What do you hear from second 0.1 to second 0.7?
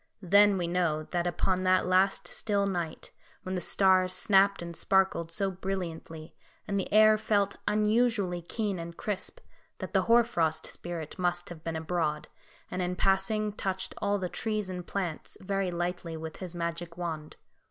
Then we